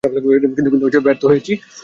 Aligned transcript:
কিন্তু 0.55 0.99
ব্যর্থ 1.05 1.21
হয়েছি। 1.25 1.53